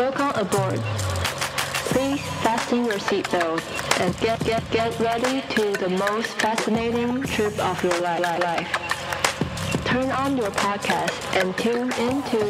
[0.00, 0.80] Welcome aboard.
[1.92, 3.62] Please fasten your seatbelt
[4.00, 8.70] and get get get ready to the most fascinating trip of your li- li- life.
[9.84, 12.42] Turn on your podcast and tune into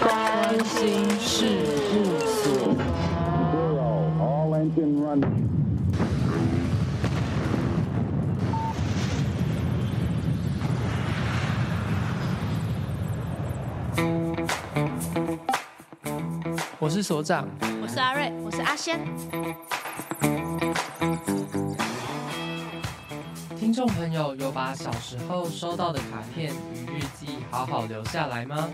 [0.00, 1.46] 关心事
[1.94, 2.76] 务所。
[3.52, 4.12] Zero.
[4.20, 5.61] All engine running.
[16.83, 17.47] 我是所长，
[17.81, 18.99] 我是阿瑞，我是阿仙。
[23.57, 28.69] 听众朋友有把小时候收到的卡片与日记好好留下来吗？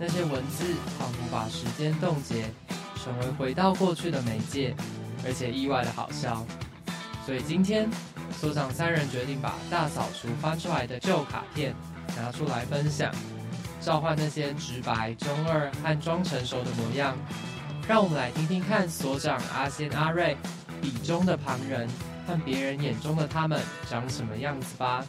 [0.00, 2.46] 那些文字仿佛把时间冻结，
[2.96, 4.74] 成为回到过去的媒介，
[5.24, 6.44] 而且意外的好笑。
[7.24, 7.88] 所以今天
[8.32, 11.76] 所长三人决定把大扫除翻出来的旧卡片
[12.16, 13.14] 拿出来分享，
[13.80, 17.16] 召唤那些直白、中二和装成熟的模样。
[17.88, 20.36] 让我们来听听看所长阿仙阿瑞
[20.80, 21.88] 笔中的旁人
[22.26, 25.04] 和别人眼中的他们长什么样子吧。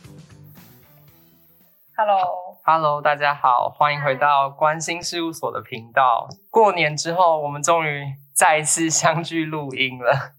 [1.96, 6.28] Hello，Hello，Hello，大家好，欢迎回到关心事务所的频道。
[6.50, 10.34] 过年之后，我们终于再一次相聚录音了。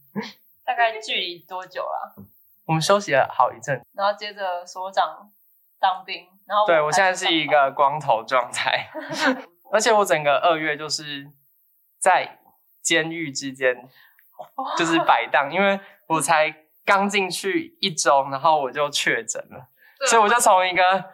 [0.64, 2.14] 大概距离多久了？
[2.64, 5.30] 我们休息了好一阵，然后接着所长
[5.78, 8.90] 当兵，然后我对我现在是一个光头状态，
[9.72, 11.30] 而且我整个二月就是
[11.98, 12.38] 在
[12.80, 13.88] 监狱之间，
[14.76, 16.54] 就是摆荡，因为我才
[16.84, 19.68] 刚进去一周，然后我就确诊了，
[20.08, 21.04] 所以我就从一个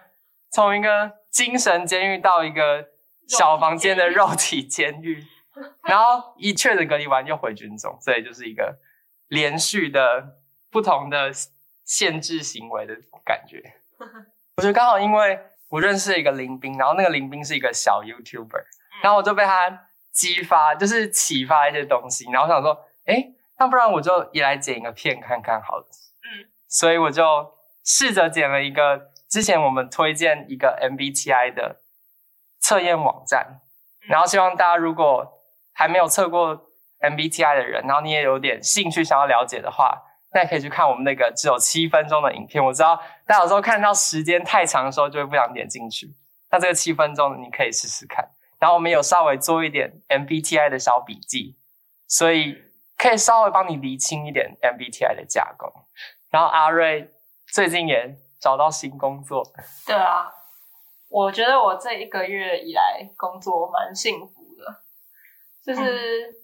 [0.50, 2.88] 从一个精神监狱到一个
[3.28, 5.24] 小房间的肉体监狱，
[5.84, 8.78] 然后一确诊隔离完又回军中，所以就是一个
[9.28, 10.38] 连续的
[10.70, 11.30] 不同的
[11.84, 13.74] 限制行为的感觉。
[14.58, 18.64] 我觉得刚好因为我认识了一个林斌，然后那个林斌是一个小 YouTuber，
[19.04, 25.86] 然后我就被他激发，就是启发一些东西，然后我想说，诶，那不然我就也来剪一个片看看好了。
[26.24, 31.76] 嗯，所以我就试着剪了一个之前我们推荐一个 MBTI 的
[32.58, 33.60] 测验网站，
[34.08, 35.40] 然后希望大家如果
[35.72, 36.66] 还没有测过
[36.98, 40.02] MBTI 的人，然后你也有点兴趣想要了解的话，
[40.32, 42.64] 那可以去看我们那个只有七分钟的影片。
[42.64, 42.96] 我知道
[43.26, 46.14] 大家有时候看到时间太长的时候，就会不想点进去。
[46.50, 48.28] 那这个七分钟你可以试试看。
[48.58, 51.56] 然后我们有稍微做一点 MBTI 的小笔记，
[52.06, 52.62] 所以
[52.96, 55.72] 可以稍微帮你厘清一点 MBTI 的架构。
[56.30, 57.10] 然后阿瑞
[57.52, 59.42] 最近也找到新工作，
[59.86, 60.30] 对啊，
[61.08, 64.82] 我觉得我这一个月以来工作蛮幸福的，
[65.64, 66.34] 就是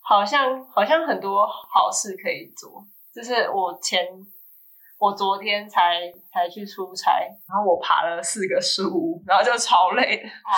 [0.00, 2.84] 好像好像很多好事可以做。
[3.14, 4.06] 就是我前
[4.98, 6.00] 我昨天才
[6.32, 10.28] 才去出差，然后我爬了四个树屋，然后就超累的。
[10.28, 10.52] 哦，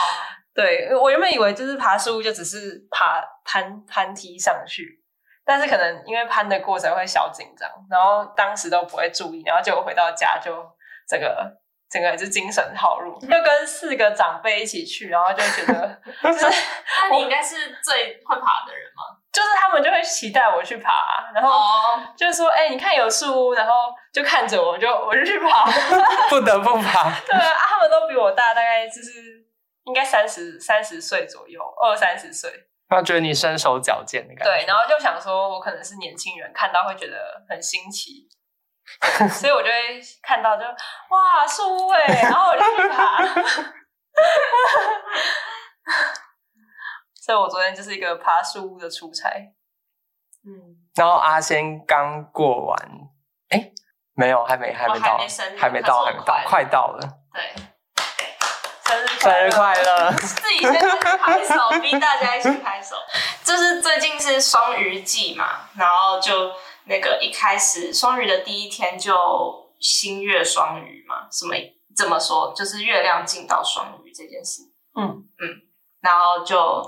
[0.54, 5.00] 对，我原本以为就是爬树屋就只是爬攀攀梯上去，
[5.44, 10.52] 但是可能因为攀的过程会小紧张，然后当时都不会注意，然后结果回到家就
[11.08, 11.56] 整个
[11.88, 16.44] 整个就精神耗弱，就跟四个长辈一起去，然后就觉得 就是
[17.00, 19.21] 那你应该是最会爬的人吗？
[19.32, 20.93] 就是他们就会期待我去爬，
[21.34, 23.72] 然后就是说，哎、欸，你看有树屋，然后
[24.12, 25.65] 就看着我，就我就去爬，
[26.28, 27.10] 不得不爬。
[27.26, 29.43] 对啊，他们都比我大，大概就是
[29.84, 32.53] 应该三十三十岁左右，二三十岁。
[32.91, 34.53] 他觉得你身手矫健的感觉。
[34.53, 38.28] 对，然后就想说，我可能是年轻人，看到会觉得很新奇，
[39.32, 43.25] 所以我就会看到就哇树屋哎，然后我就去爬。
[47.24, 49.28] 所以我昨天就是一个爬树屋的出差，
[50.44, 52.76] 嗯，然后阿仙刚过完，
[53.50, 53.70] 哎，
[54.14, 55.18] 没有，还没，还没到，哦、
[55.56, 57.62] 还没到，还没到，快到了，对，
[58.84, 62.96] 生日生日快乐，自己先拍手，逼大家一起拍手。
[63.44, 66.50] 就是最近是双鱼季嘛，然后就
[66.86, 71.54] 那个一开始双鱼的第一天就新月双鱼嘛，什么
[71.96, 74.62] 怎么说，就是月亮进到双鱼这件事，
[74.96, 75.25] 嗯。
[75.38, 75.62] 嗯，
[76.00, 76.82] 然后就。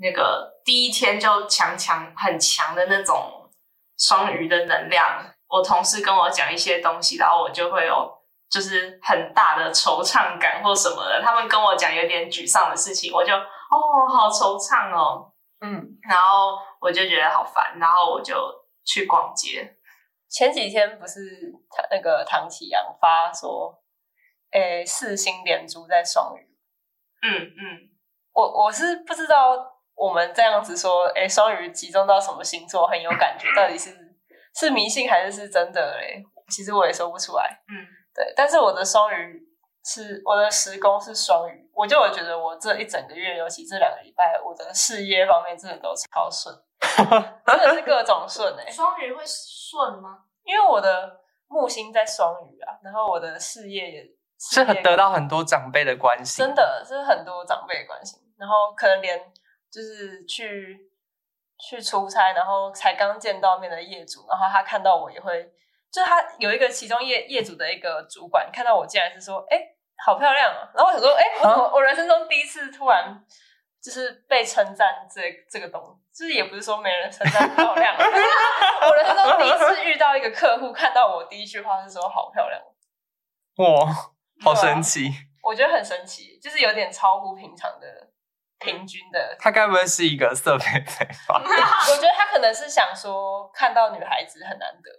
[0.00, 3.50] 那个第一天就强强很强的那种
[3.98, 8.10] 双鱼的能量，我同事跟我讲一些东西，然后我就会有
[8.48, 11.20] 就是很大的惆怅感或什么的。
[11.22, 15.30] 他们跟我讲有点沮丧的事情，我就哦好惆怅哦，
[15.60, 18.34] 嗯，然后我就觉得好烦，然后我就
[18.86, 19.76] 去逛街。
[20.30, 21.52] 前几天不是
[21.90, 23.82] 那个唐启阳发说，
[24.52, 26.56] 诶，四星连珠在双鱼，
[27.20, 27.90] 嗯嗯，
[28.32, 29.69] 我我是不知道。
[30.00, 33.46] 我们这样子说，哎，双鱼集中到什么星座很有感觉？
[33.54, 33.90] 到底是
[34.54, 36.22] 是迷信还是是真的嘞？
[36.48, 37.44] 其实我也说不出来。
[37.68, 38.32] 嗯，对。
[38.34, 39.38] 但是我的双鱼
[39.84, 46.54] 是我的时宫是双鱼，我就我觉得我这一整个月，尤其这两个礼拜，我的事业方面真的都超顺，
[47.46, 48.70] 真的是各种顺哎、欸。
[48.70, 50.18] 双鱼会顺吗？
[50.42, 54.04] 因为我的木星在双鱼啊，然后我的事业也
[54.38, 59.20] 是很得到很多长辈的关心，真的是很多长辈的关心，然后可能连
[59.70, 60.90] 就是去
[61.58, 65.52] 去出差，然后才刚见到面的业主，然后他看到我也会。
[65.92, 69.76] 就他有一个其中业业主的一个主管看到我竟然是说，哎、欸，
[70.06, 70.70] 好漂亮啊！
[70.72, 73.20] 然后我想说，哎、欸，我怎么我人生中第一次突然
[73.82, 75.20] 就是被称赞这
[75.50, 75.82] 这个东
[76.14, 82.62] 西，就是也不是说没人称赞漂亮， 我人生中第一次遇到一个客户看到我第一句话是说好漂亮，
[83.56, 83.92] 哇，
[84.44, 85.08] 好神奇！
[85.08, 88.09] 啊、我觉得很神奇，就是有点超乎平常的
[88.60, 89.36] 平均的。
[89.38, 91.40] 他该不会是一个色胚胚吧？
[91.42, 94.90] 我觉得他可能是想说看到女孩子很难得。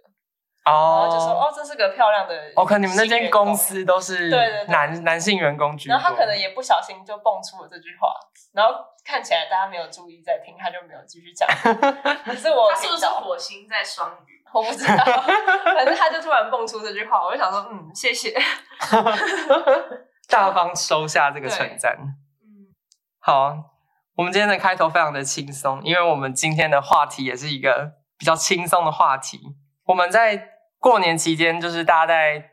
[0.64, 2.34] 哦，然后就说哦，这是个漂亮的。
[2.54, 5.96] 哦，可能你们那间公司都是对对男男性员工居多。
[5.96, 8.14] 然后他可能也不小心就蹦出了这句话，
[8.52, 8.74] 然后
[9.04, 11.48] 看起来大家没有注意在听，他就没有继续讲。
[12.24, 14.40] 可是我他是不是火星在双鱼？
[14.54, 15.04] 我不知道，
[15.74, 18.32] 反正他就突然蹦出这句话，我就想说，嗯，谢谢，
[20.28, 21.96] 大方收下这个称赞。
[23.24, 23.56] 好，
[24.16, 29.38] 我们今天的开头非常的轻松，因为我们今天的话题也是一个比较轻松的话题。
[29.84, 30.48] 我们在
[30.80, 32.50] 过年期间，就是大家在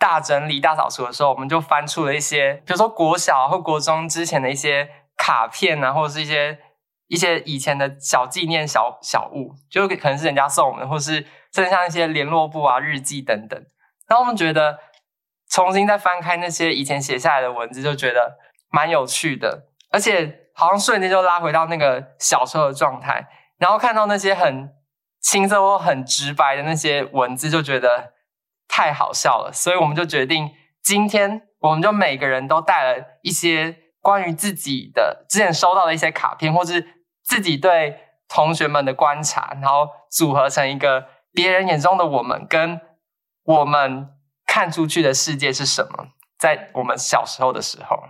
[0.00, 6.58] 大整理、大扫除的时候，我们就翻出了一些，比如说国小或国中之前的一些卡片啊，或者是一些
[7.06, 13.56] 一些以前的小纪念小小物，就可能是人家送我们，或是甚至像一些联络簿啊、日记等等。
[14.08, 14.80] 然后我们觉得
[15.48, 18.38] 重新再翻开那些以前写下来的文字，就觉得
[18.70, 23.26] 蛮有趣的，而且好像瞬间就拉回到那个小时候的状态，
[23.58, 24.74] 然后看到那些很。
[25.22, 28.14] 青涩或很直白的那些文字，就觉得
[28.66, 30.50] 太好笑了，所以我们就决定，
[30.82, 38.00] 今天我们就每个人都带了一些关于自己的之前收到的一些卡片，或是自己对
[38.30, 41.04] 同学们的观察，然后组合成一个
[41.34, 42.80] 别人眼中的我们，跟
[43.44, 44.08] 我们
[44.46, 46.06] 看出去的世界是什么，
[46.38, 48.04] 在我们小时候的时候。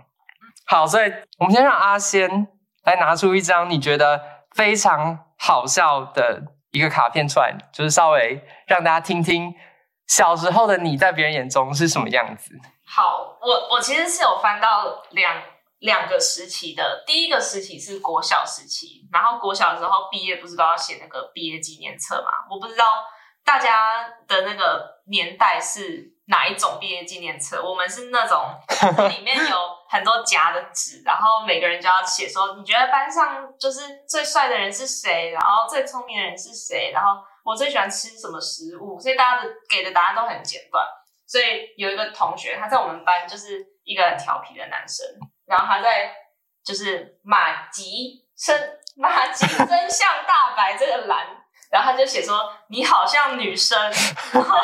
[0.71, 2.47] 好，所以我们先让阿仙
[2.85, 4.23] 来拿出一张你觉得
[4.55, 6.41] 非常好笑的。
[6.71, 9.53] 一个卡片出来，就是稍微让大家听听
[10.07, 12.53] 小时候的你在别人眼中是什么样子。
[12.87, 15.43] 好，我我其实是有翻到两
[15.79, 22.31] 两个时期的，第一个时期是国小时期，然后国小的时候毕业不是都要写那个毕业纪念册嘛？
[22.49, 22.85] 我不知道
[23.43, 27.61] 大家的那个年代是哪一种毕业纪念册？
[27.61, 28.45] 我们是那种
[29.11, 29.80] 里面有。
[29.91, 35.31] 很多夹的纸，然后每个人就要写说，你觉得班上就是最帅的人是谁？
[35.31, 36.91] 然后最聪明的人是谁？
[36.93, 38.97] 然后我最喜欢吃什么食物？
[38.97, 40.81] 所以大家的给的答案都很简短。
[41.27, 45.05] 所以有一个同学，他在我们班就是一个很调皮的男生，
[45.45, 46.15] 然后他在
[46.63, 51.40] 就是马吉真马吉真相大白这个栏。
[51.71, 53.79] 然后他就写说，你好像女生，
[54.33, 54.59] 然后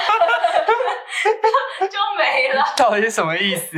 [1.87, 2.65] 就没了。
[2.75, 3.77] 到底是什么意思？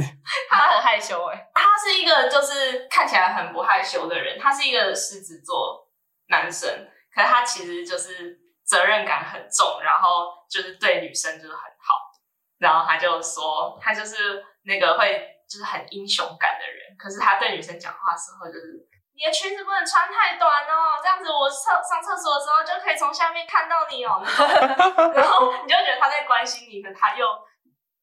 [0.49, 5.87] 他很害羞哎、欸，他是一个就是看起来很不害羞的人，他是一个狮子座
[6.29, 6.67] 男生，
[7.13, 8.35] 可是他其实就是
[8.65, 12.09] 责任感很重，然后就是对女生就是很好。
[12.57, 18.88] 然后他就说，他就是那个会就是很英雄感的人，可是他对女生讲话的时候就是。
[19.19, 24.23] 你的裙子不能穿太短哦，这样子我厕上厕所的时候就可以从下面看到你哦。
[25.13, 27.27] 然后你就觉得他在关心你，可他又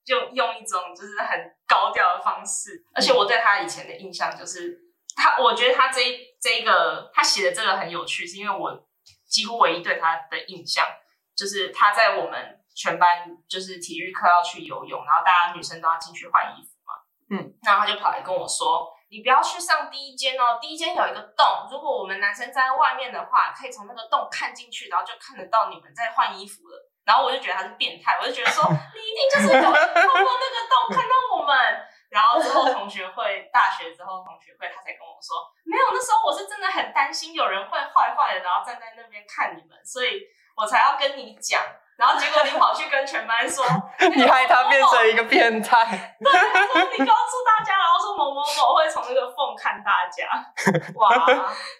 [0.04, 2.84] 就用一种就是很高调的方式。
[2.94, 4.78] 而且我对他以前的印象就是，
[5.16, 8.86] 他我觉得他这一这一个他写的这个很有趣，是因为我
[9.26, 10.84] 几乎唯一对他的印象
[11.34, 13.08] 就是他在我们全班
[13.48, 16.92] 就是体育课要去游泳，然后大家女生都要进去换衣服嘛，
[17.30, 18.94] 嗯，然后他就跑来跟我说。
[19.08, 26.90] 你不要去上第一间哦，第一间有一个洞，如果我们男生站在外面的话，可以从那个洞看进去，然后就看得到你们在换衣服了。
[27.04, 31.56] 然后我就觉得他是变态，我就觉得说 你一定就是有透过那个洞看到我们。
[32.08, 40.22] 然后之后同学会，大学之后同学会，他才跟我说，没有，那时候我是真的很担心有人会坏坏的，然后站在那边看你们，所以
[40.56, 41.60] 我才要跟你讲。
[41.96, 43.64] 然后结果你跑去跟全班说，
[44.14, 46.16] 你害他变成一个变态。
[46.20, 50.28] 对，他说你告诉大家，然后说某某某会从那个缝看大家。
[50.94, 51.26] 哇，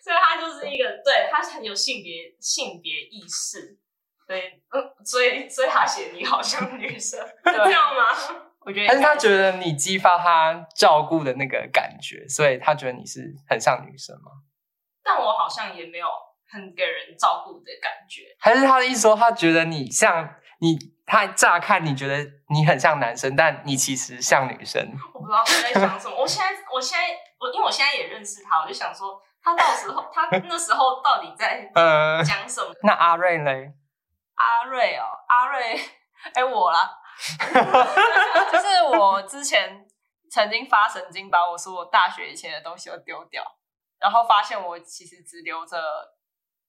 [0.03, 3.79] 所以他就是一个，对，他很有性别性别意识。
[4.27, 8.07] 对，嗯，所以所以他写你好像女生，对 这样吗？
[8.67, 14.33] 我觉得，但是他觉得你激发他照顾的那个感觉，所以他觉得你是很像女生吗？
[15.05, 16.09] 但我好像也没有。
[16.57, 22.17] 很给人照顾的感觉，还是他的意思说，他觉得你像你他乍看你觉得
[22.49, 24.83] 你很像男生，但你其实像女生。
[25.13, 26.17] 我不知道他在想什么。
[26.19, 31.71] 我现在，我现在，我因为我现在也认识他，我就想说，他到时候，他那时候到底在
[32.27, 32.73] 讲什么？
[32.83, 33.73] 那阿瑞嘞？
[34.35, 35.81] 阿瑞哦，阿瑞，
[36.35, 36.99] 哎，我啦，
[38.53, 39.87] 就是我之前
[40.31, 43.43] 曾经发神经，把我说我大学以前的东西都丢掉，
[43.99, 45.79] 然后发现我其实只留着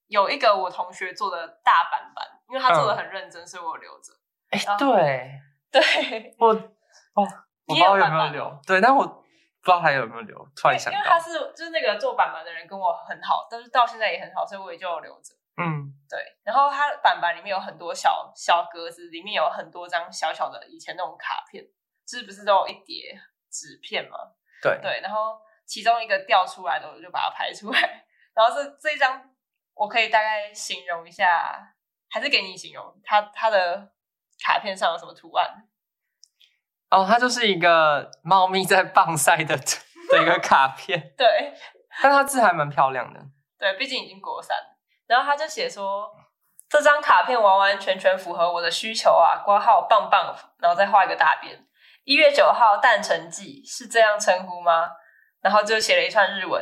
[0.08, 4.14] 有一个我同学做的大板板，因为他做的很认真，嗯、所以我留着。
[4.50, 7.24] 哎，对，对， 我哦，
[7.66, 9.24] 我不知道有没有留，对，但我不
[9.64, 15.34] 知道还有没有留，突然想到，因为他是就是那个做板板的人跟我很好，但是到现在也很好，所以我也就留着。
[15.60, 21.64] 嗯，对，然后它板板里面有很多小小格子，里面有很多张小小的以前那种卡片，
[22.08, 24.18] 是不是都有一叠纸片吗？
[24.62, 25.36] 对对，然后
[25.66, 28.06] 其中一个掉出来的，我就把它拍出来。
[28.36, 29.20] 然后这这一张，
[29.78, 31.74] 我可以大概形容一下，
[32.10, 33.92] 还是给你形容它它的
[34.44, 35.68] 卡片上有什么图案？
[36.90, 41.14] 哦，它就是一个猫咪在棒赛的的一个卡片。
[41.18, 41.54] 对，
[42.02, 43.20] 但它字还蛮漂亮的。
[43.58, 44.56] 对，毕竟已经国三。
[45.08, 46.10] 然后他就写说，
[46.70, 51.66] 这张卡片完完全全符合我的需求啊，挂号棒棒，然后再画一个大便。
[52.04, 54.90] 一月九号诞辰季是这样称呼吗？
[55.42, 56.62] 然后就写了一串日文，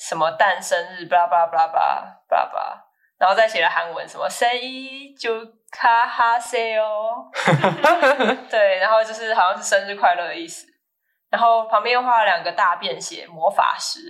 [0.00, 2.84] 什么诞生日，巴拉巴拉巴拉巴拉巴拉，
[3.18, 5.30] 然后再写了韩文，什么生一就
[5.70, 7.30] 卡哈塞哦，
[8.48, 10.66] 对，然后就是好像是生日快乐的意思。
[11.30, 14.00] 然后旁边又画了两个大便，写魔法师。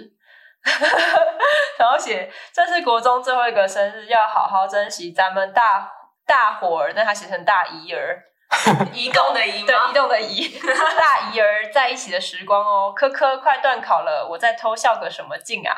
[1.78, 5.90] 然后写，这是国中最后一个生日，要好好珍惜咱们大
[6.25, 6.92] 大伙儿。
[6.94, 8.23] 但他写成大姨儿，
[8.92, 10.59] 移动的移，对，移动的移，
[10.99, 12.92] 大姨儿在一起的时光哦。
[12.95, 15.76] 科科快断考了，我在偷笑个什么劲啊？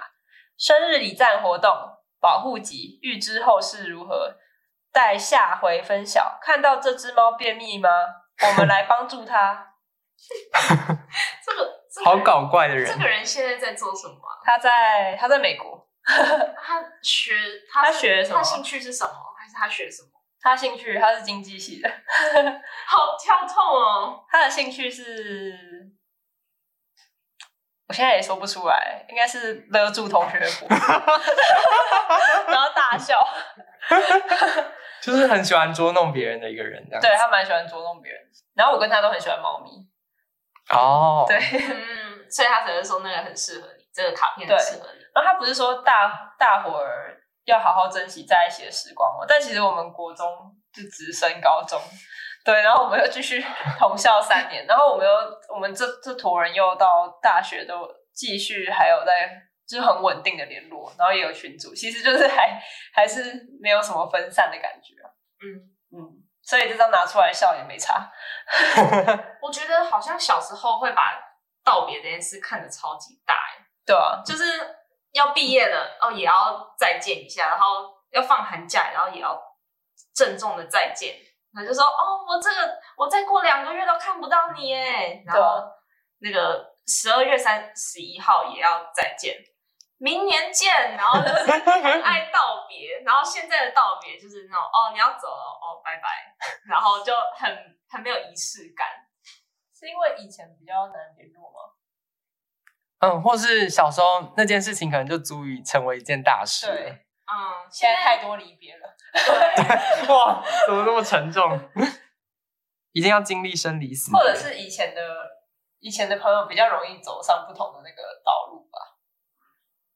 [0.57, 1.71] 生日礼赞活动，
[2.21, 4.37] 保护级，预知后事如何，
[4.93, 6.38] 待下回分晓。
[6.41, 7.88] 看到这只猫便秘吗？
[8.49, 9.75] 我们来帮助它。
[11.45, 11.83] 这个。
[12.02, 14.17] 好搞怪的人，这个人现在在做什么？
[14.43, 17.35] 他在他在美国，他学
[17.71, 18.38] 他，他学什么？
[18.38, 19.12] 他兴趣是什么？
[19.38, 20.09] 还是他学什么？
[20.43, 21.89] 他兴趣他是经济系的，
[22.87, 24.25] 好跳痛哦。
[24.29, 25.57] 他的兴趣是，
[27.89, 30.69] 我现在也说不出来，应该是勒住同学的脖，
[32.49, 33.17] 然后大笑，
[35.01, 37.01] 就是很喜欢捉弄别人的一个人，这样。
[37.01, 38.21] 对，他蛮喜欢捉弄别人，
[38.57, 39.71] 然后我跟他都很喜欢猫咪。
[40.71, 45.01] 哦，对，嗯，所以他只是说那个很适合你，这个卡片很适合你。
[45.15, 49.27] 然后他不是说大大伙儿要好好珍惜在一起的时光哦？
[49.29, 50.27] 但其实我们国中
[50.73, 51.81] 就直升高中，
[52.45, 53.45] 对，然后我们又继续
[53.79, 55.13] 同校三年，然后我们又
[55.55, 59.31] 我们这这坨人又到大学都继续还有在
[59.67, 62.61] 就是很稳定的联络，然后也有群组，其实就是还
[62.93, 64.95] 还是没有什么分散的感觉。
[65.41, 66.23] 嗯嗯。
[66.45, 68.11] 所以这张拿出来笑也没差。
[69.41, 71.17] 我觉得好像小时候会把
[71.65, 73.35] 道别这件事看得超级大，
[73.87, 74.45] 对啊，就是
[75.12, 79.40] 要毕业了哦，也要再见一下，然后要放寒假，然后也要
[80.14, 81.16] 郑重的再见。
[81.54, 85.62] 他就说哦，我这个我再过两个月都看不到你耶，然后
[86.21, 89.37] 那个十二月三十一号也要再见。
[89.99, 96.35] 明年见，然后就是 很爱道别，然后现在的道别就是那种哦，你要走了哦，拜拜，
[96.66, 98.88] 然后就很很没有仪式感，
[99.78, 101.72] 是因为以前比较难联络吗？
[103.03, 106.67] 嗯，或是小时候那件事情可能就足以成为一件大事。
[106.67, 106.87] 对，
[107.27, 107.35] 嗯，
[107.69, 108.97] 现在太多离别了。
[109.13, 111.59] 对， 哇，怎么那么沉重？
[112.93, 115.01] 一定要经历生离死，或者是以前的
[115.81, 118.79] 以前的朋友比较容易走上不同的那个道路吧。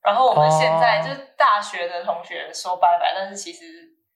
[0.02, 3.62] 然后我们现在就是大学的同学说拜拜，但是其实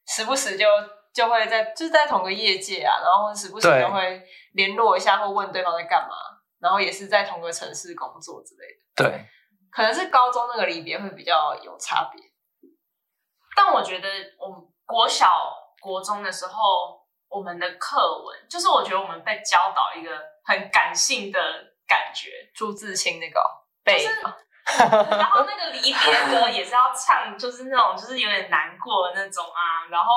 [0.06, 0.66] 时不时就
[1.14, 4.22] 就会在就是在同个业界啊，然后时不时就会
[4.54, 6.14] 联络一下或问对方在干嘛，
[6.60, 8.80] 然后也是在同个城市工作之类的。
[8.94, 9.26] 对，
[9.70, 12.22] 可能是高中那个离别会比较有差别，
[13.56, 20.10] 但我觉得我们国小、国中的时候，我们的课文就是我觉得我们被教导一个
[20.44, 21.40] 很感性的
[21.86, 23.42] 感觉，朱自清那个
[23.82, 23.98] 背。
[23.98, 24.20] 就是
[24.78, 29.88] 然后那个离别歌也是要唱，就是那种就是有点难过的那种啊。
[29.90, 30.14] 然后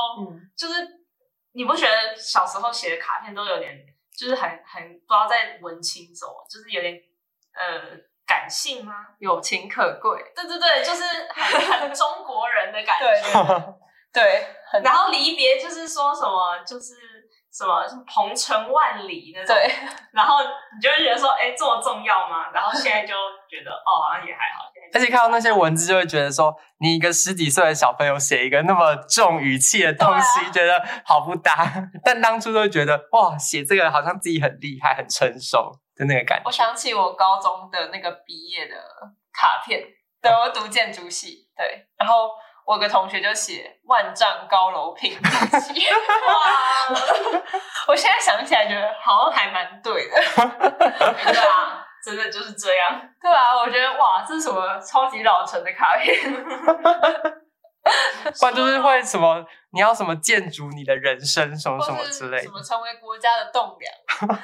[0.55, 0.87] 就是
[1.53, 3.75] 你不觉得小时候写的卡片都有点，
[4.17, 6.93] 就是很很不知道在文青什么，就是有点
[7.53, 8.93] 呃感性吗？
[9.19, 10.23] 友情可贵。
[10.35, 11.03] 对对对，就是
[11.33, 13.75] 很很中国人的感觉。
[14.13, 14.47] 对。
[14.83, 16.95] 然后离别就是说什么，就是
[17.53, 19.69] 什么鹏程万里那种，对，
[20.11, 22.49] 然后你就会觉得说，哎，这么重要吗？
[22.51, 23.13] 然后现在就
[23.47, 24.65] 觉得，哦，好像也还好。
[24.93, 31.71] 而且看到那些文字，就会觉得说，你一个十几岁的小朋友写一个那么重语气的东西，啊、觉得好不搭。
[32.05, 36.43] 但当初都会觉得，哇，写这个好像自己很厉害、很成熟的那个感觉。
[36.45, 38.75] 我想起我高中的那个毕业的
[39.33, 39.81] 卡片，
[40.21, 42.29] 对，我读建筑系，对，然后。
[42.65, 46.97] 我有个同学就写“万丈高楼平地起”， 哇！
[47.89, 56.15] 我现在想起来觉得好像还蛮对的， 对啊，真的就是这样，对啊，我觉得哇，这是什么超级老成的卡片？
[58.39, 64.39] 不然就是会什么，你要什么建筑你的人生什么什么之类的，什么成为国家的栋梁。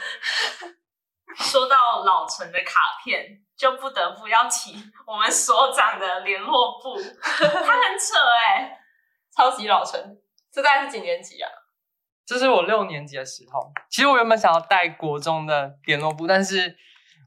[1.36, 3.42] 说到老成的卡片。
[3.60, 8.80] 就不得不要提我们所长的联络部，他很扯哎、欸，
[9.36, 10.00] 超级老成。
[10.50, 11.51] 这大概是几年级啊？
[12.25, 13.70] 这是我六年级的时候。
[13.89, 16.74] 其实我原本想要带国中的联络部，但是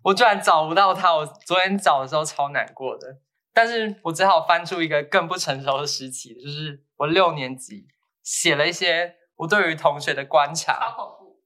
[0.03, 1.15] 我居然找不到他。
[1.15, 3.19] 我昨天找的时候超难过的，
[3.53, 7.87] 但是我只好翻出一个更不成熟的时期，就是我六年级
[8.23, 11.41] 写了一些我对于同学的观察，好恐怖。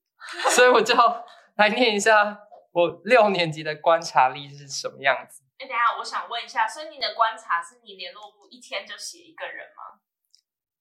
[0.51, 0.95] 所以我就
[1.57, 2.41] 来念一下。
[2.77, 5.43] 我六年级的观察力是什么样子？
[5.57, 9.97] 哎、欸，等一下，我想问一下，所以你的观察是你联络部一天就写一个人吗？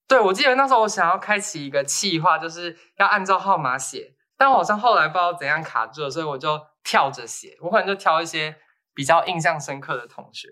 [0.06, 7.58] 对，我记得那时候我想要开启一个计划，就是要按照号码写，但我好像后来不知道怎样卡住了，所以我就跳着写。
[7.60, 8.56] 我可能就挑一些
[8.94, 10.48] 比较印象深刻的同学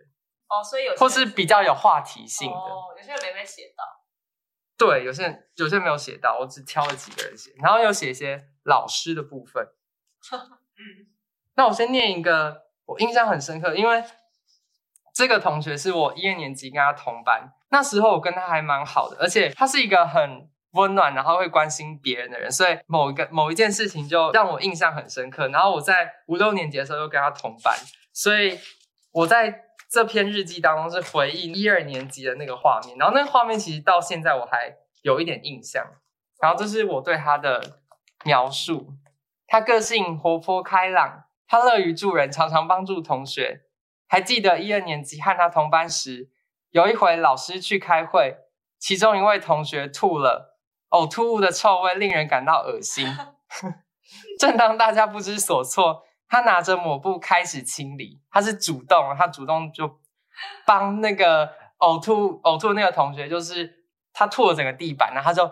[0.49, 3.83] 哦，所以有些或是比较有话题性的，哦，有些人没被写到。
[4.75, 9.65] 对，有些人有些人没有写到，我只挑了几个人写，然后又写一些老师的部分。
[10.33, 11.13] 嗯。
[11.55, 14.03] 那我先念一个，我印象很深刻，因为
[15.13, 25.48] 这个同学是我一二年级跟他同班，那时候我跟他还蛮好的，而且他是一个很温暖，然后会关心别人的人，所以某一个某一件事情就让我印象很深刻。
[25.48, 27.75] 然后我在五六年级的时候又跟他同班，
[28.12, 28.60] 所以
[29.12, 35.84] 我在这篇日记当中是回忆一二年级的那个画面，然后那个画面其实到现在我还有一点印象。
[36.39, 37.80] 然后这是我对他的
[38.25, 38.94] 描述，
[39.48, 41.25] 他个性活泼开朗。
[41.46, 43.62] 他乐于助人，常常帮助同学。
[44.08, 46.30] 还记得一二年级和他同班时，
[46.72, 48.38] 有一回老师去开会，
[48.79, 50.52] 其中一位同学吐了，
[50.94, 53.06] 呕吐物的臭味令人感到恶心。
[54.40, 58.22] 正当大家不知所措，他拿着抹布开始清理。
[58.32, 60.00] 他是主动，他主动就
[60.66, 65.51] 帮那个呕吐呕吐那个同学，就是他吐了整个地板，然后他就。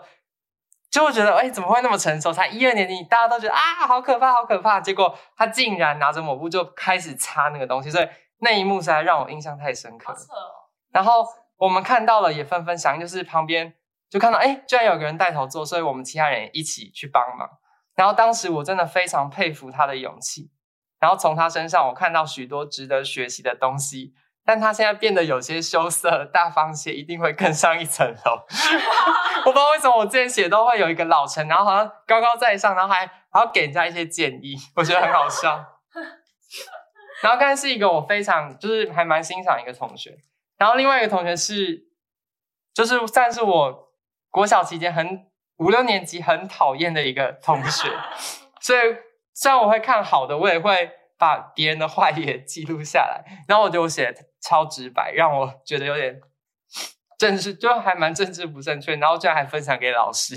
[0.92, 2.30] 就会觉得，哎，怎么会那么成熟？
[2.30, 4.78] 才一二年级，大家都觉得啊，好可怕，好可怕。
[4.78, 8.06] 结果他竟然拿着抹布就开始擦那个东西，所以
[8.40, 10.18] 那一幕实在让我印象太深刻了。
[10.90, 11.24] 然后
[11.56, 13.74] 我们看到了，也纷纷响应，就是旁边
[14.12, 17.48] 就看到，哎，居然有个人带头做，所以我们其他人一起去帮忙。
[17.94, 20.50] 然后当时我真的非常佩服他的勇气，
[21.00, 24.12] 然后从他身上我看到许多值得学习的东西。
[24.44, 28.44] 但他现在变得有些羞涩，大方些，一定会更上一层楼。
[29.46, 35.64] 我不知道为什么我之前写都会有一个老成，然后好像高高在上，然后还还要给人家一些建议，我觉得很好笑。
[37.22, 40.18] 然后刚才是一个我非常就是还蛮欣赏一个同学，
[40.58, 41.86] 然后另外一个同学是
[42.74, 43.91] 就是算是我
[44.32, 47.88] 国小期间很五六年级很讨厌的一个同学，
[48.60, 48.80] 所以
[49.32, 54.12] 虽然我会看好的，我也会把别人的坏也记录下来，然后我就写。
[54.44, 56.20] 超直白，让我觉得有点
[57.16, 58.96] 政治，就还蛮政治不正确。
[58.96, 60.34] 然后居然还分享给老师。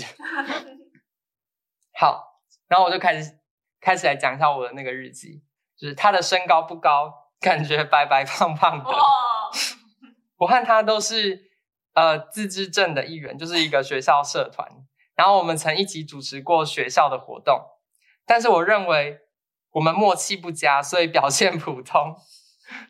[1.98, 3.36] 好，然后我就开始
[3.80, 5.42] 开始来讲一下我的那个日记，
[5.76, 8.84] 就是他的身高不高，感觉白白胖胖的。
[10.38, 11.50] 我和他都是
[11.96, 14.68] 呃自治镇的一员，就是一个学校社团。
[15.16, 17.58] 然后我们曾一起主持过学校的活动，
[18.26, 19.20] 但是我认为
[19.70, 22.14] 我们默契不佳，所以表现普通。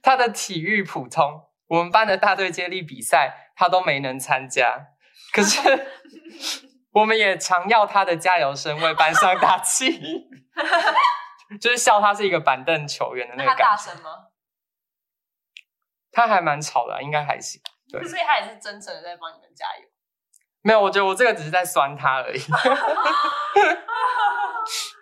[0.02, 4.88] 他的体育普通，我们班的大队接力比赛他都没能参加。
[5.32, 5.60] 可是
[6.90, 10.26] 我们也常要他的加油声为班上打气，
[11.60, 13.62] 就是笑他是一个板凳球员的那个感觉。
[13.62, 14.10] 他大声吗？
[16.10, 17.60] 他还蛮吵的啊，应该还行。
[18.00, 19.84] 对，所以他也是真诚的在帮你们加油。
[20.62, 22.40] 没有，我觉得我这个只是在酸他而已。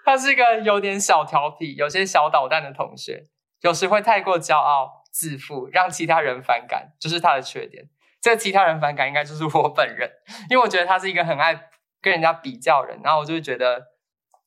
[0.04, 3.28] 他是一个有点小调皮、有些小捣蛋的同学。
[3.60, 7.88] 有时会太过骄傲自负，让其他人反感，就是他的缺点。
[8.20, 10.10] 这个其他人反感应该就是我本人，
[10.50, 11.54] 因为我觉得他是一个很爱
[12.02, 13.82] 跟人家比较人，然后我就会觉得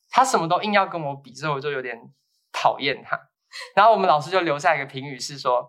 [0.08, 1.98] 他什么都硬要跟我比，所以我就有点
[2.52, 3.18] 讨厌他。
[3.74, 5.68] 然后我们老师就留下一个评语是说：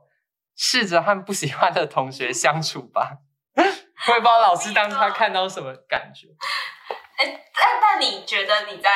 [0.62, 3.20] 试着和不喜欢的同学相处吧。
[3.56, 6.28] 我也不知道老师当时他看到什么感觉。
[7.18, 8.92] 哎，但但你觉得你在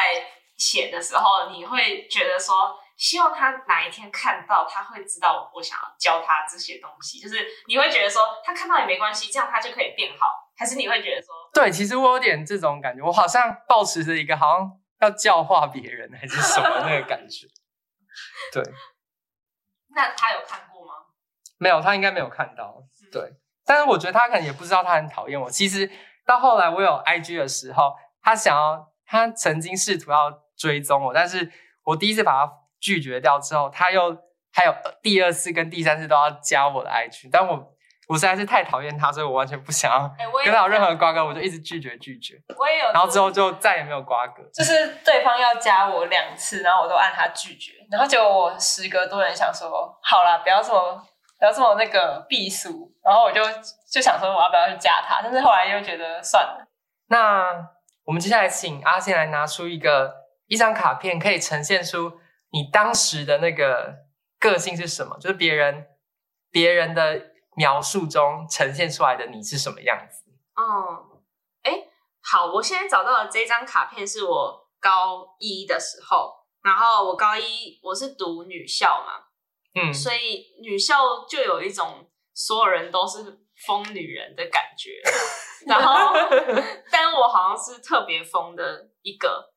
[0.58, 10.26] 写的时候，你会觉得说，希望他哪一天看到，他会知道我想要教他这些东西，就是你会觉得说，他看到也没关系，这样他就可以变好，
[10.58, 17.48] 还是你会觉得说，对，其实我有点这种感觉，我好像保持着一个好像要教化别人还是什么那个感觉，
[18.52, 18.64] 对。
[19.96, 20.73] 那他有看过吗？
[21.64, 22.76] 没有，他应该没有看到。
[23.12, 23.22] 对，
[23.66, 25.50] 但是我觉得他可能也不知道他很讨厌我。
[25.50, 25.90] 其实
[26.26, 31.52] 到后来我有 IG 的时候，他想要，他曾经试图要追踪我，但是
[31.86, 34.18] 我第一次把他拒绝掉之后，他又
[34.52, 37.72] 还有第二次跟第三次都要加我的 IG，但我
[38.08, 40.12] 我实在是太讨厌他，所以我完全不想要
[40.44, 42.36] 跟他有任何瓜葛，我就一直拒绝拒绝。
[42.58, 44.44] 我也有，然后之后就再也没有瓜葛。
[44.54, 51.02] 就是对方要加我两次，然后我都按他拒绝，然后结果我时隔多年想说，好啦，不要这么。
[51.44, 53.42] 不要这么那个避俗，然后我就
[53.92, 56.66] 就想说我要不要去加他，但是后来又觉得算了。
[57.08, 57.68] 那
[58.06, 60.14] 我们接下来请阿仙来拿出一个
[60.48, 62.14] 一张卡片，可以呈现出
[62.54, 63.94] 你当时的那个
[64.40, 65.18] 个性是什么？
[65.20, 65.86] 就是别人
[66.50, 67.22] 别人的
[67.58, 70.24] 描述中呈现出来的你是什么样子？
[70.56, 71.20] 哦，
[71.64, 71.74] 哎，
[72.22, 79.26] 好，我现在找到的这张卡片是我高一的时候，然后我高一我是读女校嘛。
[79.76, 85.02] 嗯，所以女校就有一种所有人都是疯女人的感觉，
[85.66, 86.14] 然后，
[86.92, 89.52] 但我好像是特别疯的一个。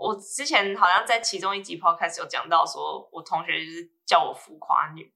[0.00, 5.12] 我之前好像在其中一集 podcast 有讲到，说我同学就是叫我浮夸女，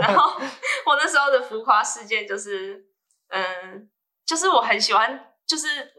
[0.00, 0.40] 然后
[0.86, 2.86] 我那时候的浮夸事件就是，
[3.28, 3.88] 嗯，
[4.26, 5.94] 就是我很喜欢，就是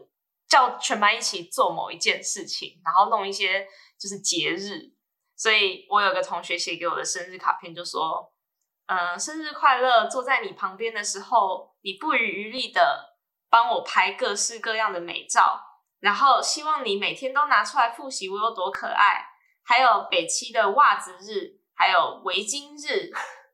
[0.48, 3.66] 叫全班一起做某一件事情，然后弄一些
[3.98, 4.97] 就是节日。
[5.38, 8.32] 所以我有个同学写给我的生日卡片，就说
[8.86, 10.08] ：“嗯、生日快乐！
[10.08, 13.16] 坐在你旁边的时候，你不遗余力的
[13.48, 15.62] 帮我拍各式各样的美照，
[16.00, 19.26] 然后希望你每天都拿出来复习我有多可爱。
[19.62, 23.12] 还有北七的袜子日，还有围巾日，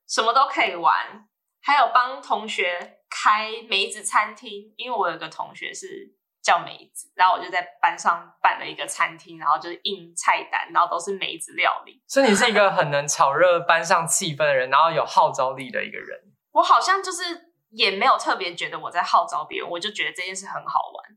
[0.09, 1.29] 什么都可以玩。
[1.61, 12.03] 还有帮同学开梅子餐厅，因为我有个同学是。”叫梅子，然后我就在班上办了一个餐厅，然后就是印菜单，然后都是梅子料理。
[12.07, 16.21] 所以你是一个很能炒热班上气氛的人，然后有号召力的一个人。
[16.53, 17.23] 我好像就是
[17.71, 21.17] 也没有特别觉得我在号召别人，我就觉得这件事很好玩。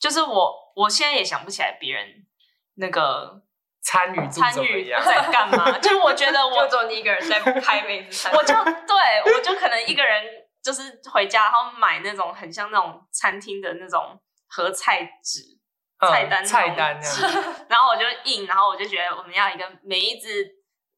[0.00, 2.26] 就是我，我现在也想不起来别人
[2.74, 3.44] 那个
[3.80, 5.70] 参与参与在干嘛。
[5.78, 10.24] 就是我觉得我就只有你一个人在拍梅子餐厅，我就对我就可能一个人
[10.60, 14.20] 就是回家，然后买那种很像那种餐厅的那种。
[14.50, 15.40] 和菜纸、
[16.00, 17.32] 菜单、嗯、菜单这样，
[17.70, 20.28] 然后我就印，然后我就觉得我们要一个梅子、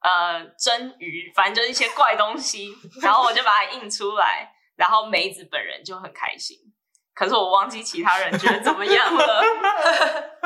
[0.01, 6.57] 呃蒸鱼，反正就是一些怪东西，然后我就把它印出来，然后梅子本人就很开心，
[7.15, 9.43] 可是我忘记其他人觉得怎么样了。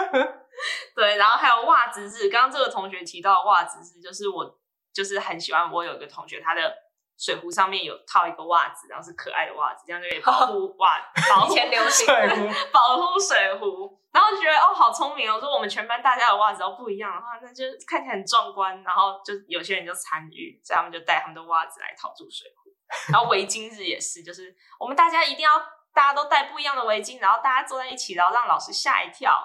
[0.97, 4.59] 对，然后还有袜子日，刚刚这个同学提到袜子日，就是我
[4.93, 6.86] 就是很喜欢，我有一个同学他的。
[7.19, 11.01] 水壶上面有套一个袜子，然后是可爱的袜子，这样就可以保护 袜，
[11.31, 13.99] 保护流行水壶，保护水壶。
[14.13, 15.39] 然后就觉得哦，好聪明哦！
[15.39, 18.83] 说我们全班大家的袜子都不一样的话，那就看起来很壮观。
[18.83, 22.71] 然后就有些人就参与，所以他们就带他们的袜子来套住水壶。
[23.13, 25.51] 然后围巾日也是，就是我们大家一定要
[25.93, 29.39] 大家都戴不一样的围巾，然后大家坐在一起，然后让老师吓一跳。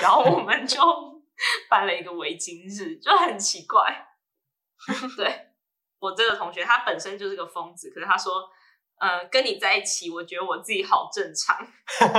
[0.00, 0.80] 然后我们就
[1.70, 4.08] 办了一个围巾日，就很奇怪，
[5.16, 5.51] 对。
[6.02, 8.50] 我这个同学他本身就是个疯子，可是他说，
[8.98, 11.56] 呃，跟你在一起，我觉得我自己好正常。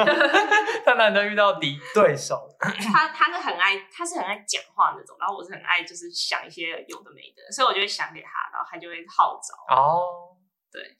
[0.86, 2.48] 他难得遇到敌对手。
[2.60, 9.76] 他他是很爱，他是很爱讲话那种，然后我是很爱，就是想一些有的没的，所以我就会想给他，然后他就会号召。
[9.76, 10.38] 哦，
[10.72, 10.96] 对，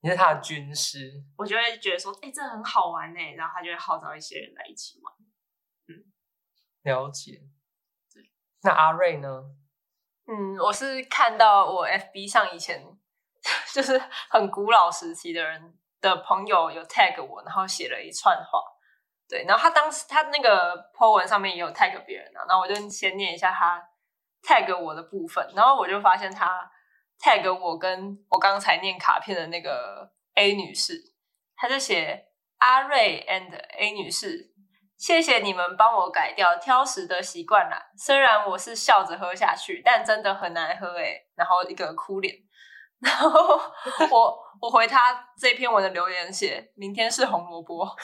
[0.00, 5.12] 你是他的军师，我就会觉得说，哎、欸，这很好玩呢，然后他就会号召一些人来一起玩。
[5.88, 6.10] 嗯，
[6.84, 7.42] 了解。
[8.14, 8.30] 对，
[8.62, 9.44] 那阿瑞呢？
[10.30, 12.84] 嗯，我是看到我 FB 上以前
[13.72, 18.62] 就是很古老时期的人的朋友有 tag 我，然后写了一串话。
[19.26, 23.82] 对，然后他当时他那个 po 文上面也有 tag 别人啊，然后我就先念一下他
[24.42, 26.70] tag 我的部分，然后我就发现他
[27.18, 30.94] tag 我跟我刚才念卡片的那个 A 女士，
[31.56, 32.26] 他就写
[32.58, 34.47] 阿瑞 and A 女士。
[34.98, 37.80] 谢谢你们帮我改掉挑食的习惯啦。
[37.96, 41.24] 虽然我是笑着喝下去，但真的很难喝诶。
[41.36, 42.34] 然后一个哭脸，
[43.00, 43.30] 然后
[44.10, 47.86] 我 我回他这篇文的留言写：明天是红萝卜。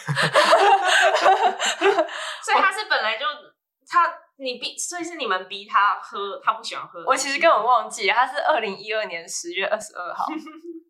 [2.45, 3.27] 所以他是本来就
[3.89, 7.05] 他你逼，所以是你们逼他喝，他不喜欢喝。
[7.09, 10.27] 我其实根本忘记，他是二零一二年十月二十二号，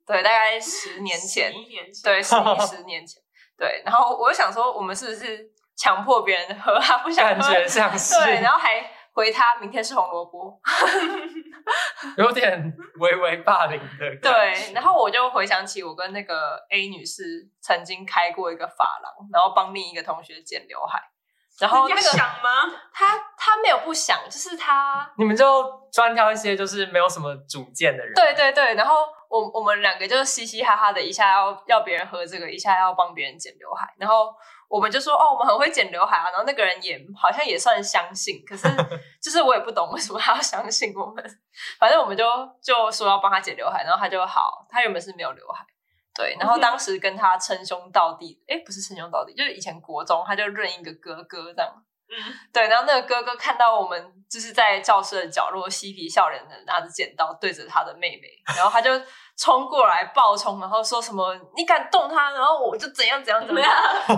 [0.07, 3.23] 对，大概十年前，十一年前，对，十一十年前，
[3.57, 3.83] 对。
[3.87, 5.51] 然后我就想说，我们是不是？
[5.77, 10.61] 强迫别人喝，他不想喝，感觉像是对，然后还回他明天是红萝卜，
[12.19, 14.17] 有点微微霸凌的。
[14.21, 17.23] 对，然后我就回想起我跟那个 A 女士
[17.61, 21.03] 曾经开过一个发廊，然后帮另一个同学剪刘海。
[21.61, 22.51] 然后那个想吗？
[22.93, 28.13] 他他没有不想，就是他你们就专挑一些就是没有什么主见的人。
[28.13, 34.35] 对对对，然后我我们两个就是嘻嘻哈哈的，一下要要别人喝这个，一下要帮别人剪刘海，然后
[34.75, 36.25] 我们就说哦，我们很会剪刘海啊。
[36.31, 38.67] 然后那个人也好像也算相信，可是
[39.23, 41.25] 就是我也不懂为什么他要相信我们。
[41.79, 42.25] 反正我们就
[42.61, 45.65] 就说要帮他剪刘海，然后他就好，他原本是没有刘海。
[46.13, 51.73] 对，然后当时跟他称兄道弟，哎，不是称兄道弟，就是以前国中他就认一个哥哥这样。
[52.09, 58.91] 嗯，对，然后那个哥哥看到我们就是在教室的角落嬉皮笑脸的拿着剪刀对着他的妹妹，然后他就
[59.37, 63.71] 冲过来暴冲，然后说什么你敢动他，然后我就怎样怎样怎么样。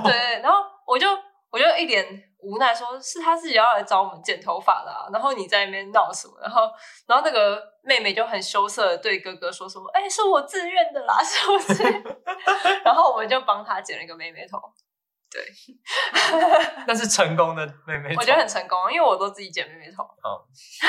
[0.05, 1.09] 对，然后我就
[1.51, 2.07] 我就一脸
[2.41, 6.35] 无奈说，说是他自己要来找我们剪头发的啊，然后你在那边闹什么？
[6.41, 6.71] 然后
[7.07, 7.63] 然后那个。
[7.87, 12.05] 妹妹就很羞涩的对哥哥说什么：“哎、欸，是我自愿的啦，是我自愿。”
[12.85, 14.59] 然后我们就帮他剪了一个妹妹头。
[15.37, 15.45] 对，
[16.89, 18.21] 那是成功的妹妹头。
[18.21, 20.03] 我觉得很成功，因为我都自己剪妹妹头。
[20.03, 20.41] 哦，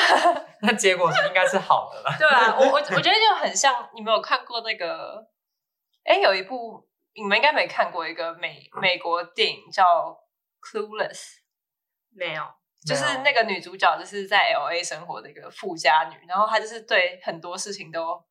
[0.63, 2.15] 那结果是应该是好的啦。
[2.17, 5.27] 对啊，我我我觉得就很像，你们有看过那个？
[6.05, 9.83] 哎、欸，有一部你们应该没看过一个美美国电影叫
[10.62, 11.12] 《Clueless》，
[12.15, 12.43] 没有。
[12.88, 18.23] 就是那个女主角，就是在 L A 生活的一个富家女，然后她就是对很多事情都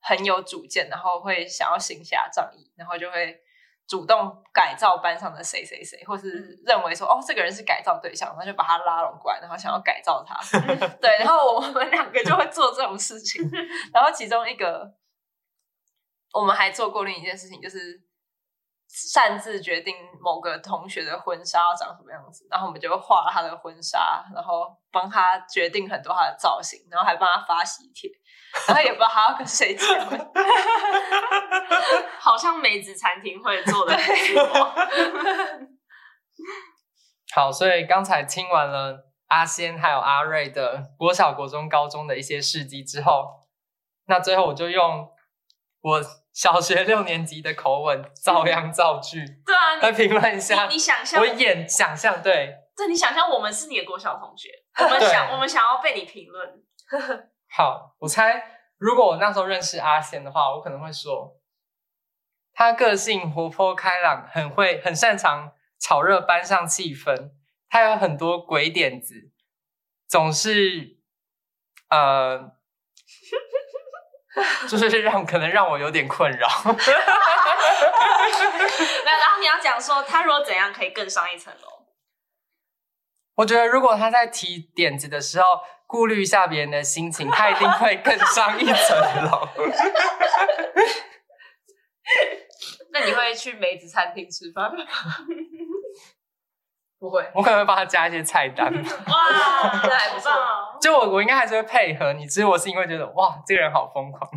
[0.00, 3.36] 很有主见，然后会想要行侠仗义，然后就会
[3.86, 10.34] 主动改造班上的谁谁谁，或是认为说哦，这个人是改造对象，然后就把他拉拢过来，然后想要改造他。
[11.00, 13.42] 对，然后我们两个就会做这种事情，
[13.92, 14.94] 然后其中一个
[16.32, 18.02] 我们还做过另一件事情，就是。
[18.86, 28.08] 擅自决定某个同学的婚纱要长什么样子，然后我们就画了他的婚纱，然后帮他决定很多他的造型，然后还帮他发喜帖，
[28.68, 30.18] 然后也不知道他要跟谁结婚，
[32.18, 33.96] 好像梅子餐厅会做的。
[37.34, 43.28] 好，所以刚才听完了阿仙还有阿瑞的国小、国中、高中的一些事迹之后，
[44.06, 45.08] 那最后我就用
[45.80, 46.02] 我。
[46.34, 49.24] 小学六年级的口吻，照样造句。
[49.46, 50.66] 对啊，来评论一下。
[50.66, 52.52] 你，你想象，我演想象，对。
[52.76, 54.48] 对，你想象我们是你的国小同学，
[54.82, 56.60] 我们想，我们想要被你评论。
[57.56, 58.42] 好，我猜，
[58.78, 61.40] 如果我那时候认识阿贤的话，我可能会说，
[62.52, 67.30] 他个性活泼开朗，很会，很擅长炒热班上气氛。
[67.68, 69.30] 他有很多鬼点子，
[70.08, 70.98] 总是，
[71.90, 72.54] 呃。
[74.68, 76.78] 就是让可能让我有点困扰， 没有。
[79.04, 81.83] 然后你要讲说他如果怎样可以更上一层楼。
[83.36, 85.46] 我觉得如果他在提点子的时候
[85.86, 89.48] 顾虑一下别人的心情，他一定会更上一层楼。
[92.92, 94.84] 那你会去梅子餐厅吃饭吗？
[97.00, 98.72] 不会，我可能会帮他加一些菜单。
[98.72, 98.80] 哇，
[99.82, 100.30] 这还不错。
[100.80, 102.24] 就我，我应该还是会配合你。
[102.26, 104.30] 只是我是因为觉得，哇，这个人好疯狂。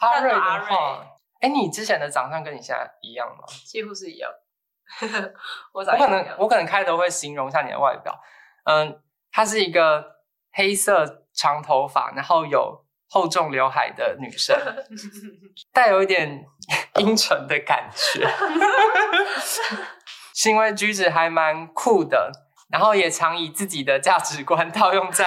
[0.00, 1.00] 阿瑞的话，
[1.40, 3.44] 哎、欸，你之前的长相跟你现在一样吗？
[3.64, 4.30] 几乎是一样。
[5.72, 8.14] 我，我可能，我可能开头会形容一下你的外表。
[8.64, 10.04] 嗯，她是一个
[10.52, 14.56] 黑色长头发，然后有厚重刘海的女生，
[15.72, 16.44] 带有一点
[16.96, 18.28] 阴沉的感觉。
[20.34, 22.30] 行为举止还蛮酷的，
[22.70, 25.26] 然后也常以自己的价值观套用在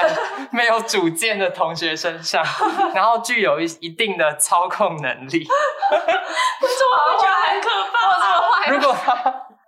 [0.52, 2.46] 没有主见的同学身上，
[2.94, 5.40] 然后具有一一定的操控能力。
[5.40, 8.72] 为什么我觉得很可怕？
[8.72, 8.94] 如果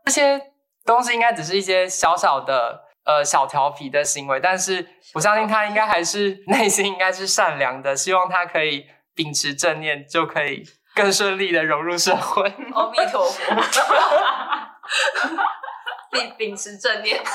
[0.06, 0.42] 这些
[0.86, 8.86] 东西应该只是一些小小的呃小调皮的行为，但是我相信他应该还是内心应该是善良的，希望他可以
[9.16, 10.64] 秉持正念，就可以
[10.94, 12.44] 更顺利的融入社会。
[12.74, 13.56] 阿弥陀佛。
[16.12, 17.20] 秉秉持正念。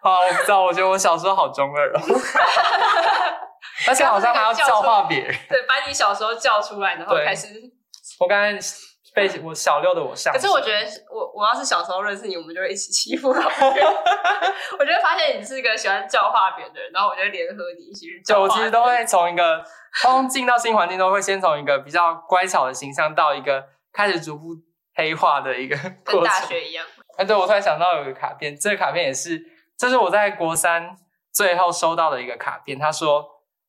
[0.00, 2.00] 好，我不知道，我觉得我小时候好中二哦，
[3.88, 5.34] 而且好像还要教化别人。
[5.48, 7.48] 对，把你小时候叫出来，然后开始。
[8.20, 8.58] 我刚才
[9.14, 10.32] 被我小六的我上。
[10.32, 13.64] 可是我觉得我，我我要是小时候认识你，我们就会一起欺负老师。
[14.78, 18.36] 我就会发现你是一个喜欢教化别人的人，然后我就会联合你一起去教。
[18.36, 19.64] 就我其实都会从一个
[20.02, 24.56] 刚进到新环境，都会先从一个比较乖巧的形象，到一个开始逐步。
[24.94, 26.84] 黑化的一个过程，跟大学一样。
[27.16, 29.40] 哎，对，我突然想到有一个卡片，这个卡片也是，
[29.78, 30.96] 这是我在国三
[31.32, 32.76] 最后收到的一个卡片。
[32.76, 33.24] 他说，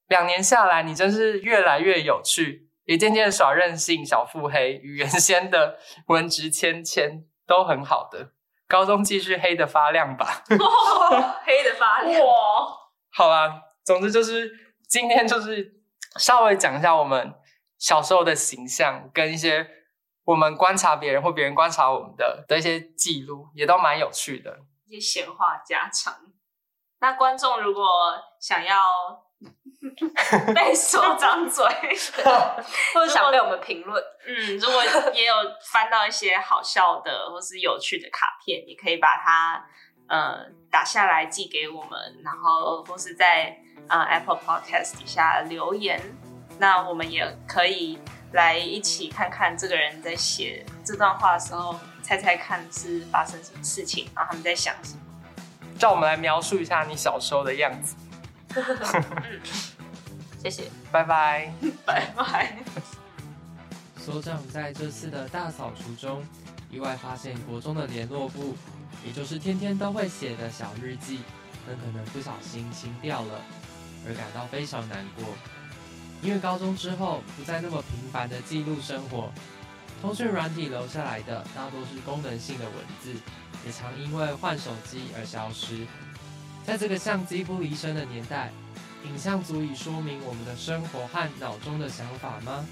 [0.07, 8.31] 两年下来，你真是越来越有趣，也渐渐耍任性，小腹黑，与原先的文质谦谦都很好的。
[8.67, 10.43] 高中继续黑的发亮吧，
[11.45, 12.19] 黑的发亮。
[13.13, 14.51] 好吧，总之就是
[14.87, 15.71] 今天就是
[16.17, 17.31] 稍微讲一下我们
[17.77, 19.69] 小时候的形象，跟一些
[20.23, 24.61] 我们观察别人或别人观察我们的的一些记录，也都蛮有趣的。
[24.87, 26.11] 一些闲话家常。
[27.01, 27.85] 那观众如果
[28.41, 28.75] 想要
[30.53, 31.65] 被说张嘴，
[32.93, 35.33] 或者想被我们评论，嗯，如果也有
[35.71, 39.65] 翻到一些好笑的或是有趣的卡片，也可以把它。
[40.11, 43.55] 呃，打下来寄给我们，然后或是在
[43.87, 46.01] 呃 Apple Podcast 底下留言，
[46.57, 47.99] 那我们也可以
[48.31, 54.99] 来一起看看这个人在写这段话的时候，猜猜看是发生什么事情，然后他们在想什么。
[55.77, 57.95] 叫我们来描述一下你小时候的样子。
[58.55, 59.41] 嗯，
[60.41, 61.53] 谢谢，拜拜，
[61.85, 62.55] 拜拜。
[63.97, 66.23] 所长在这次的大扫除中，
[66.71, 68.55] 意外发现国中的联络簿。
[69.05, 71.21] 也就是天天都会写的小日记，
[71.65, 73.39] 很可能不小心清掉了，
[74.05, 75.23] 而感到非常难过。
[76.21, 79.31] 因为高中之后不再那么频繁的记录生活，
[80.01, 83.13] 通讯软体留下来的大多是功能性的文字，
[83.65, 85.87] 也常因为换手机而消失。
[86.65, 88.51] 在这个相机不离身的年代，
[89.05, 92.65] 影像足以说明我们的生活和脑中的想法吗？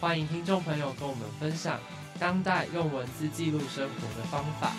[0.00, 1.80] 欢迎听众朋友跟我们分享
[2.20, 4.72] 当代用文字记录生活的方法。